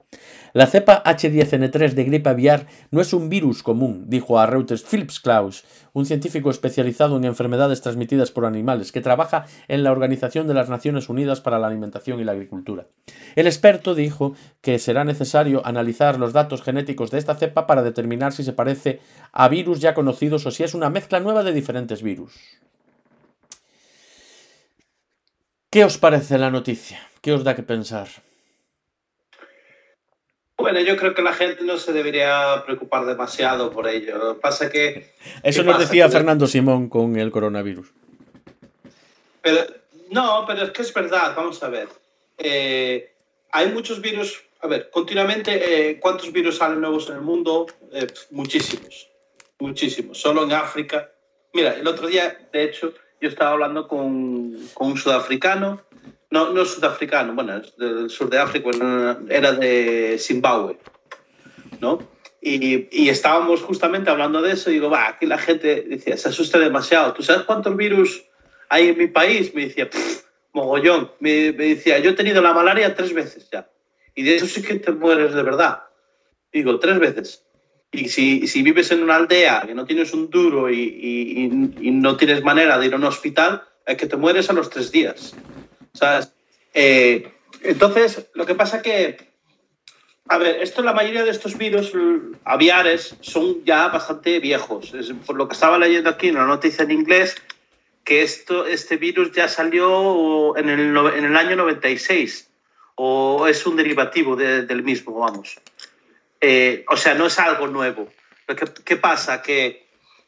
[0.52, 5.20] La cepa H10N3 de gripe aviar no es un virus común, dijo a Reuters Philips
[5.20, 10.52] Klaus, un científico especializado en enfermedades transmitidas por animales que trabaja en la Organización de
[10.52, 12.88] las Naciones Unidas para la Alimentación y la Agricultura.
[13.36, 18.32] El experto dijo que será necesario analizar los datos genéticos de esta cepa para determinar
[18.32, 19.00] si se parece
[19.32, 22.34] a virus ya conocidos o si es una mezcla nueva de diferentes virus.
[25.70, 27.00] ¿Qué os parece la noticia?
[27.20, 28.08] ¿Qué os da que pensar?
[30.56, 34.18] Bueno, yo creo que la gente no se debería preocupar demasiado por ello.
[34.18, 35.14] Lo que pasa que...
[35.42, 37.92] Eso nos decía Fernando Simón con el coronavirus.
[39.40, 39.64] Pero,
[40.10, 41.88] no, pero es que es verdad, vamos a ver.
[42.36, 43.12] Eh,
[43.52, 47.66] hay muchos virus a ver, continuamente, eh, ¿cuántos virus salen nuevos en el mundo?
[47.92, 49.08] Eh, muchísimos,
[49.58, 50.18] muchísimos.
[50.18, 51.10] Solo en África.
[51.54, 55.82] Mira, el otro día, de hecho, yo estaba hablando con, con un sudafricano,
[56.30, 58.70] no, no sudafricano, bueno, es del sur de África,
[59.30, 60.78] era de Zimbabue,
[61.80, 61.98] ¿no?
[62.42, 66.30] Y, y, estábamos justamente hablando de eso y digo, va, aquí la gente decía, se
[66.30, 67.12] asusta demasiado.
[67.12, 68.24] ¿Tú sabes cuántos virus
[68.70, 69.54] hay en mi país?
[69.54, 69.90] Me decía,
[70.52, 71.10] mogollón.
[71.20, 73.68] Me, me, decía, yo he tenido la malaria tres veces ya.
[74.14, 75.84] Y de eso sí que te mueres de verdad.
[76.52, 77.44] Digo, tres veces.
[77.92, 81.90] Y si, si vives en una aldea que no tienes un duro y, y, y,
[81.90, 84.92] no tienes manera de ir a un hospital, es que te mueres a los tres
[84.92, 85.34] días.
[85.92, 86.32] ¿Sabes?
[86.72, 87.32] Eh,
[87.62, 89.30] entonces, lo que pasa que
[90.30, 91.90] a ver, esto, la mayoría de estos virus
[92.44, 94.94] aviares son ya bastante viejos.
[94.94, 97.34] Es, por lo que estaba leyendo aquí en la noticia en inglés,
[98.04, 102.50] que esto, este virus ya salió en el, en el año 96,
[102.96, 105.58] o es un derivativo de, del mismo, vamos.
[106.40, 108.08] Eh, o sea, no es algo nuevo.
[108.46, 109.42] ¿Qué, ¿Qué pasa?
[109.42, 109.86] Que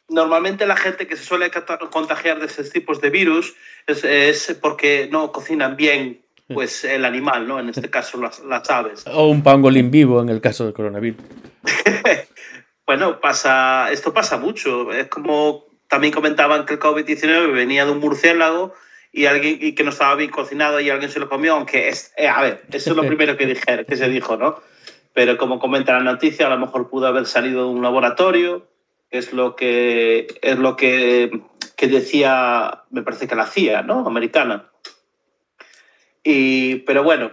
[0.09, 1.51] normalmente la gente que se suele
[1.91, 3.55] contagiar de estos tipos de virus
[3.87, 7.59] es, es porque no cocinan bien pues el animal, ¿no?
[7.59, 9.05] En este caso las, las aves.
[9.07, 11.23] O un pangolín vivo en el caso del coronavirus.
[12.87, 14.93] bueno, pasa, esto pasa mucho.
[14.93, 18.73] Es como también comentaban que el COVID-19 venía de un murciélago
[19.13, 22.15] y alguien y que no estaba bien cocinado y alguien se lo comió, aunque es,
[22.17, 24.59] eh, a ver, eso es lo primero que, dije, que se dijo, ¿no?
[25.13, 28.67] Pero como comenta la noticia, a lo mejor pudo haber salido de un laboratorio,
[29.11, 31.43] es lo que es lo que,
[31.77, 34.07] que decía, me parece que la CIA, ¿no?
[34.07, 34.71] Americana.
[36.25, 37.33] Y, pero bueno,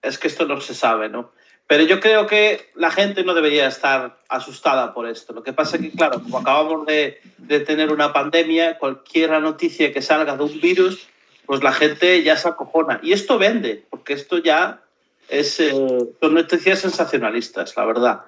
[0.00, 1.32] es que esto no se sabe, ¿no?
[1.70, 5.32] Pero yo creo que la gente no debería estar asustada por esto.
[5.32, 7.20] Lo que pasa es que, claro, como acabamos de,
[7.64, 11.06] tener una pandemia, cualquier noticia que salga de un virus,
[11.46, 12.98] pues la gente ya se acojona.
[13.04, 14.82] Y esto vende, porque esto ya
[15.28, 18.22] es, eh, son noticias sensacionalistas, la verdad.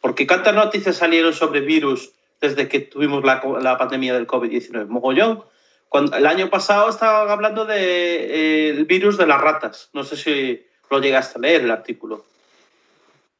[0.00, 4.86] Porque ¿cuántas noticias salieron sobre virus desde que tuvimos la, la pandemia del COVID-19?
[4.86, 5.44] Mogollón.
[5.90, 9.90] Cuando, el año pasado estaban hablando del de, eh, virus de las ratas.
[9.92, 12.24] No sé si lo llegaste a leer el artículo.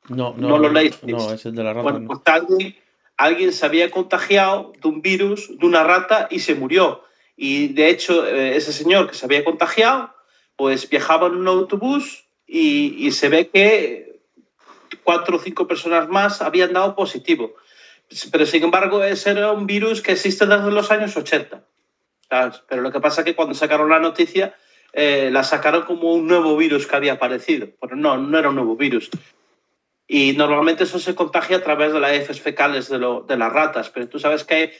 [0.08, 1.06] No, no, no lo leíste.
[1.06, 1.82] No, es el de la rata.
[1.82, 2.06] Bueno, no.
[2.08, 2.76] pues alguien,
[3.16, 7.02] alguien se había contagiado de un virus de una rata y se murió.
[7.36, 10.14] Y de hecho, eh, ese señor que se había contagiado,
[10.56, 14.20] pues viajaba en un autobús y, y se ve que
[15.04, 17.54] cuatro o cinco personas más habían dado positivo.
[18.30, 21.62] Pero sin embargo, ese era un virus que existe desde los años 80.
[22.28, 22.62] ¿sabes?
[22.68, 24.54] Pero lo que pasa es que cuando sacaron la noticia,
[24.92, 27.68] eh, la sacaron como un nuevo virus que había aparecido.
[27.80, 29.10] Pero no, no era un nuevo virus.
[30.08, 33.52] Y normalmente eso se contagia a través de las heces fecales de, lo, de las
[33.52, 33.90] ratas.
[33.90, 34.70] Pero tú sabes que hay,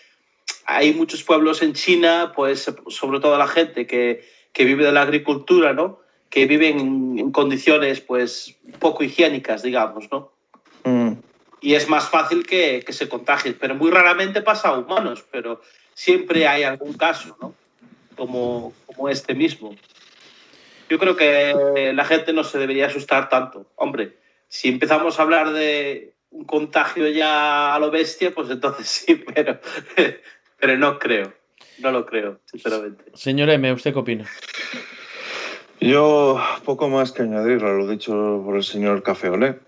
[0.67, 5.03] hay, muchos pueblos en China, pues sobre todo la gente que, que vive de la
[5.03, 6.01] agricultura, ¿no?
[6.31, 10.33] Que viven en, en condiciones pues poco higiénicas, digamos, ¿no?
[10.85, 11.15] Mm.
[11.61, 13.57] Y es más fácil que, que se contagien.
[13.61, 15.61] Pero muy raramente pasa a humanos, pero
[15.95, 17.55] siempre hay algún caso, ¿no?
[18.15, 19.75] Como, como este mismo.
[20.89, 23.67] Yo creo que la gente no se debería asustar tanto.
[23.75, 24.17] Hombre,
[24.49, 29.59] si empezamos a hablar de un contagio ya a lo bestia, pues entonces sí, pero,
[30.59, 31.33] pero no creo.
[31.79, 33.05] No lo creo, sinceramente.
[33.15, 34.27] Señor M, ¿usted qué opina?
[35.81, 39.59] Yo poco más que añadir a lo dicho por el señor Café Olé.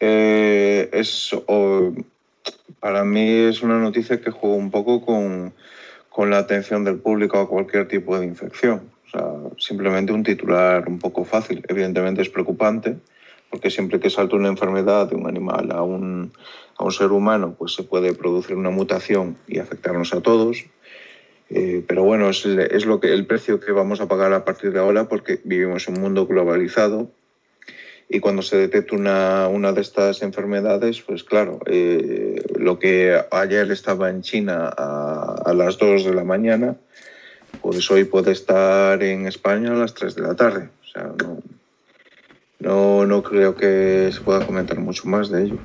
[0.00, 1.92] Eh, es, o,
[2.80, 5.52] para mí es una noticia que juega un poco con,
[6.08, 8.90] con la atención del público a cualquier tipo de infección.
[9.06, 9.24] O sea,
[9.58, 11.62] simplemente un titular un poco fácil.
[11.68, 12.96] Evidentemente es preocupante,
[13.52, 16.32] porque siempre que salta una enfermedad de un animal a un,
[16.78, 20.64] a un ser humano, pues se puede producir una mutación y afectarnos a todos.
[21.50, 24.72] Eh, pero bueno, es, es lo que, el precio que vamos a pagar a partir
[24.72, 27.10] de ahora porque vivimos en un mundo globalizado
[28.08, 33.70] y cuando se detecta una, una de estas enfermedades, pues claro, eh, lo que ayer
[33.70, 36.76] estaba en China a, a, las 2 de la mañana,
[37.60, 40.70] pues hoy puede estar en España a las 3 de la tarde.
[40.82, 41.38] O sea, no,
[42.62, 45.58] no, no creo que se pueda comentar mucho más de ello.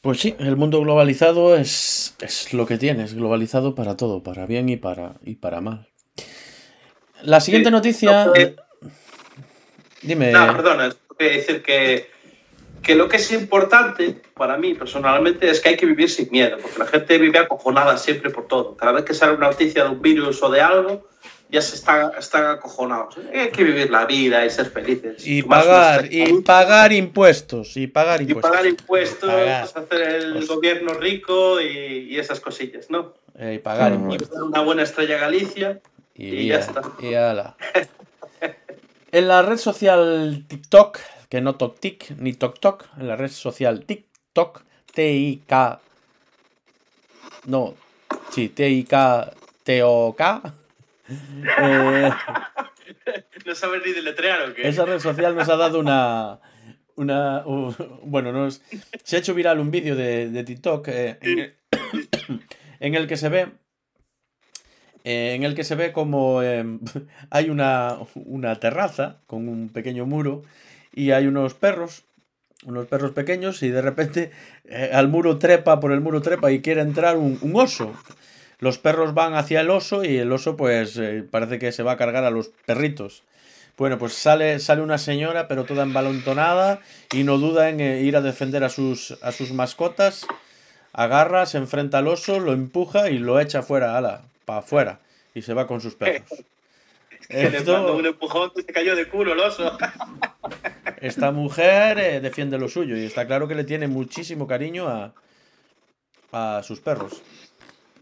[0.00, 4.46] Pues sí, el mundo globalizado es, es lo que tiene, es globalizado para todo, para
[4.46, 5.88] bien y para, y para mal.
[7.22, 8.26] La siguiente Sí, noticia...
[8.26, 8.56] no, eh,
[10.02, 10.30] Dime.
[10.30, 12.08] No, perdona, voy a decir que,
[12.82, 16.58] que lo que es importante para mí personalmente es que hay que vivir sin miedo,
[16.60, 18.76] porque la gente vive acojonada siempre por todo.
[18.76, 21.08] Cada vez que sale una noticia de un virus o de algo,
[21.48, 23.16] ya se están, están acojonados.
[23.32, 25.26] Hay que vivir la vida y ser felices.
[25.26, 28.50] Y pagar, y pagar impuestos, y pagar y impuestos.
[28.50, 29.62] pagar impuestos, Pagar.
[29.62, 33.14] hacer el Pues- gobierno rico y, y esas cosillas, ¿no?
[33.38, 34.10] Eh, y pagar Mm.
[34.10, 34.42] Y impuestos.
[34.42, 35.80] una buena estrella Galicia.
[36.14, 36.82] Y, y ya ya está.
[37.00, 37.56] Y ala.
[39.12, 44.62] En la red social TikTok, que no TokTik ni TokTok, en la red social TikTok,
[44.94, 45.80] T-I-K.
[47.46, 47.74] No,
[48.30, 50.42] sí, T-I-K-T-O-K.
[51.08, 52.10] Eh,
[53.46, 54.68] no sabes ni deletrear o qué.
[54.68, 56.40] esa red social nos ha dado una.
[56.96, 58.62] una u- bueno, nos,
[59.04, 61.56] se ha hecho viral un vídeo de, de TikTok eh, en, el-
[62.80, 63.48] en el que se ve.
[65.04, 66.80] eh, en el que se ve como em,
[67.30, 70.42] hay una, una terraza con un pequeño muro
[70.92, 72.04] y hay unos perros,
[72.64, 74.30] unos perros pequeños y de repente
[74.64, 77.94] eh, al muro trepa, por el muro trepa y quiere entrar un, un oso.
[78.58, 81.92] Los perros van hacia el oso y el oso pues eh, parece que se va
[81.92, 83.22] a cargar a los perritos.
[83.76, 86.80] Bueno, pues sale, sale una señora, pero toda embalontonada
[87.12, 90.26] y no duda en eh, ir a defender a sus, a sus mascotas.
[90.94, 95.00] Agarra, se enfrenta al oso, lo empuja y lo echa fuera, ala, para afuera.
[95.34, 96.28] Y se va con sus perros.
[97.28, 99.76] Que Esto- un empujón se cayó de culo el oso.
[101.00, 105.12] esta mujer eh, defiende lo suyo y está claro que le tiene muchísimo cariño a,
[106.32, 107.20] a sus perros.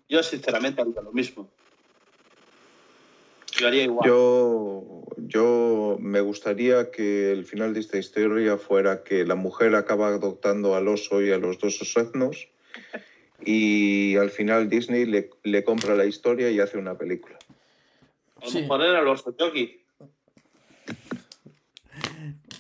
[0.09, 1.49] Yo, sinceramente, haría lo mismo.
[3.53, 4.09] Yo haría igual.
[4.09, 10.09] Yo, yo me gustaría que el final de esta historia fuera que la mujer acaba
[10.09, 12.49] adoptando al oso y a los dos osetnos
[13.45, 17.39] y al final Disney le, le compra la historia y hace una película.
[18.41, 18.59] A lo sí.
[18.59, 19.81] el oso Yogi.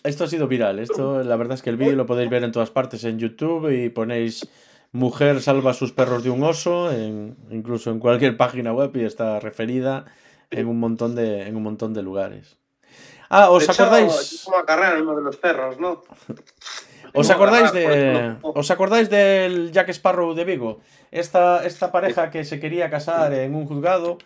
[0.04, 0.78] Esto ha sido viral.
[0.78, 3.70] Esto, la verdad es que el vídeo lo podéis ver en todas partes en YouTube
[3.70, 4.46] y ponéis
[4.94, 9.04] mujer salva a sus perros de un oso, en- incluso en cualquier página web y
[9.04, 10.04] está referida
[10.50, 12.56] en un montón de, en un montón de lugares.
[13.28, 14.42] Ah, ¿os De hecho, acordáis?
[14.44, 16.02] Como agarrar a uno de los perros, ¿no?
[17.12, 20.80] ¿Os acordáis de ¿Os acordáis del Jack Sparrow de Vigo?
[21.10, 24.18] Esta, esta pareja que se quería casar en un juzgado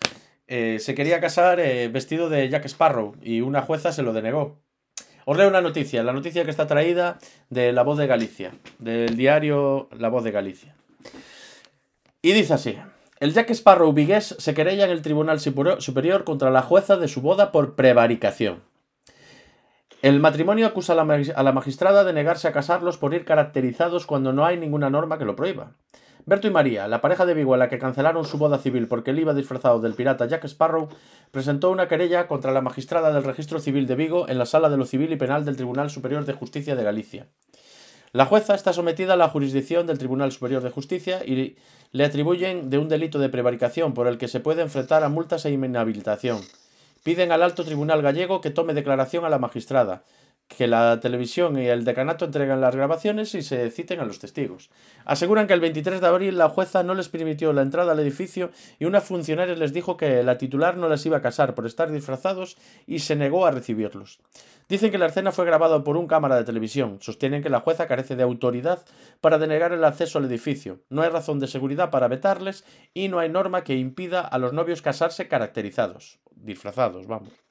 [0.46, 4.58] eh, se quería casar eh, vestido de Jack Sparrow y una jueza se lo denegó.
[5.30, 7.18] Os leo una noticia, la noticia que está traída
[7.50, 10.74] de La Voz de Galicia, del diario La Voz de Galicia.
[12.22, 12.78] Y dice así:
[13.20, 17.20] El Jack Sparrow vigués se querella en el Tribunal Superior contra la jueza de su
[17.20, 18.62] boda por prevaricación.
[20.00, 24.46] El matrimonio acusa a la magistrada de negarse a casarlos por ir caracterizados cuando no
[24.46, 25.72] hay ninguna norma que lo prohíba.
[26.28, 29.12] Berto y María, la pareja de Vigo a la que cancelaron su boda civil porque
[29.12, 30.90] él iba disfrazado del pirata Jack Sparrow,
[31.30, 34.76] presentó una querella contra la magistrada del Registro Civil de Vigo en la Sala de
[34.76, 37.28] lo Civil y Penal del Tribunal Superior de Justicia de Galicia.
[38.12, 41.56] La jueza está sometida a la jurisdicción del Tribunal Superior de Justicia y
[41.92, 45.46] le atribuyen de un delito de prevaricación por el que se puede enfrentar a multas
[45.46, 46.42] e inhabilitación.
[47.04, 50.02] Piden al alto tribunal gallego que tome declaración a la magistrada,
[50.48, 54.70] que la televisión y el decanato entreguen las grabaciones y se citen a los testigos.
[55.04, 58.50] Aseguran que el 23 de abril la jueza no les permitió la entrada al edificio
[58.78, 61.92] y una funcionaria les dijo que la titular no les iba a casar por estar
[61.92, 64.20] disfrazados y se negó a recibirlos.
[64.68, 66.98] Dicen que la escena fue grabada por un cámara de televisión.
[67.00, 68.84] Sostienen que la jueza carece de autoridad
[69.20, 70.80] para denegar el acceso al edificio.
[70.88, 74.52] No hay razón de seguridad para vetarles y no hay norma que impida a los
[74.52, 76.18] novios casarse caracterizados.
[76.34, 77.47] Disfrazados, vamos.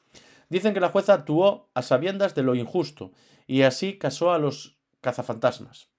[0.49, 3.11] Dicen que la jueza actuó a sabiendas de lo injusto
[3.47, 5.89] y así casó a los cazafantasmas.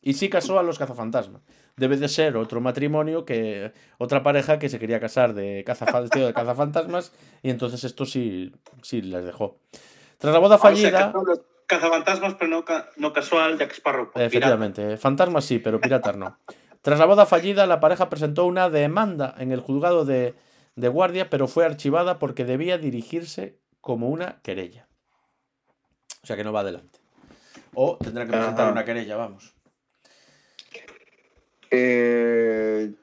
[0.00, 1.42] Y sí casó a los cazafantasmas.
[1.76, 6.26] Debe de ser otro matrimonio que otra pareja que se quería casar de, cazafa- vestido
[6.26, 9.58] de cazafantasmas y entonces esto sí, sí les dejó.
[10.18, 11.12] Tras la boda O sea, fallida...
[11.66, 14.06] cazafantasmas, pero no, ca- no casual Jack Sparrow.
[14.12, 14.26] pirata.
[14.26, 16.38] Efectivamente, fantasmas sí, pero piratas no.
[16.82, 20.34] Tras la boda fallida, la pareja presentó una demanda en el juzgado de,
[20.76, 24.88] de guardia, pero fue archivada porque debía dirigirse como una querella.
[26.22, 27.00] O sea que no va adelante.
[27.74, 28.72] O tendrá que presentar Ajá.
[28.72, 29.54] una querella, vamos.
[31.70, 32.94] Eh,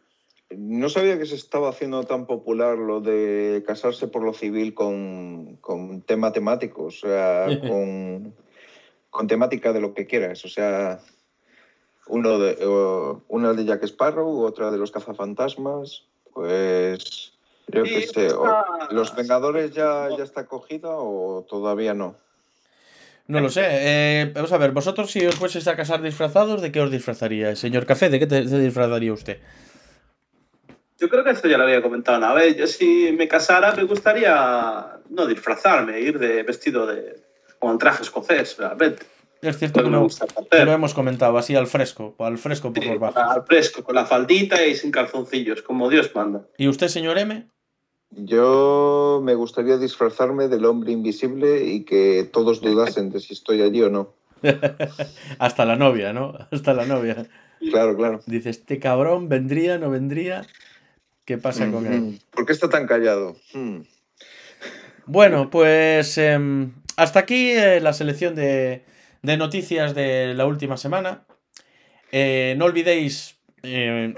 [0.57, 5.57] no sabía que se estaba haciendo tan popular lo de casarse por lo civil con,
[5.57, 8.33] con tema temático, o sea, con,
[9.11, 10.43] con temática de lo que quieras.
[10.45, 10.99] O sea,
[12.07, 17.30] uno de, una de Jack Sparrow, otra de los cazafantasmas, pues
[17.71, 18.25] yo Sí, qué sé.
[18.27, 22.15] está- ¿Los Vengadores ya, ya está cogida o todavía no?
[23.27, 23.61] No lo sé.
[23.65, 27.55] eh, vamos a ver, vosotros si os fueseis a casar disfrazados, ¿de qué os disfrazaría?
[27.55, 29.39] Señor Café, ¿de qué te, se disfrazaría usted?
[30.99, 32.57] Yo creo que esto ya lo había comentado una vez.
[32.57, 37.21] Yo si me casara me gustaría no disfrazarme, ir de vestido de
[37.59, 39.03] con traje escocés, realmente.
[39.41, 42.15] Es cierto Lo que que me no, gusta que lo hemos comentado, así al fresco,
[42.19, 43.17] al fresco por Sí, los bajos.
[43.23, 46.43] al fresco, con la faldita y sin calzoncillos, como Dios manda.
[46.57, 47.47] ¿Y usted, señor M?
[48.11, 53.81] Yo me gustaría disfrazarme del hombre invisible y que todos dudasen de si estoy allí
[53.81, 54.13] o no.
[55.39, 56.33] Hasta la novia, ¿no?
[56.51, 57.27] Hasta la novia.
[57.69, 58.21] Claro, claro.
[58.25, 60.45] Dice, este cabrón vendría, no vendría.
[61.25, 62.19] ¿Qué pasa con él?
[62.31, 63.37] ¿Por qué está tan callado?
[63.53, 63.81] Mm.
[65.05, 68.83] Bueno, pues em, hasta aquí eh, la selección de,
[69.21, 71.23] de noticias de la última semana.
[72.11, 74.13] Eh, no olvidéis eh,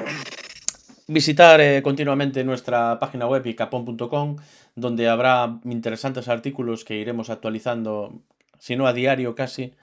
[1.07, 4.37] visitar eh, continuamente nuestra página web icapon.com,
[4.75, 8.21] donde habrá interesantes artículos que iremos actualizando,
[8.59, 9.73] si no a diario casi.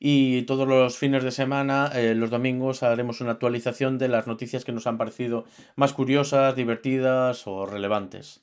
[0.00, 4.64] Y todos los fines de semana, eh, los domingos, haremos una actualización de las noticias
[4.64, 5.44] que nos han parecido
[5.76, 8.42] más curiosas, divertidas o relevantes.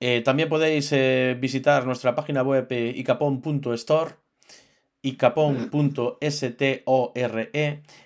[0.00, 0.94] Eh, también podéis
[1.40, 4.16] visitar nuestra página web icapon.store
[5.02, 6.18] icapon.store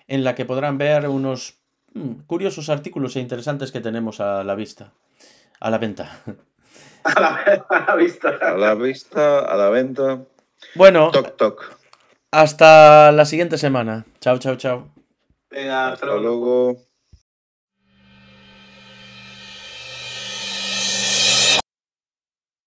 [0.08, 1.59] en la que podrán ver unos
[1.94, 4.92] mm, curiosos artículos e interesantes que tenemos a la vista,
[5.60, 6.20] a la venta.
[7.02, 8.28] A la, a la vista.
[8.42, 10.22] A la vista, a la venta.
[10.74, 11.78] Bueno, Toc, toc.
[12.30, 14.04] hasta la siguiente semana.
[14.20, 14.90] Chao, chao, chao.
[15.50, 16.76] Venga, Hasta luego.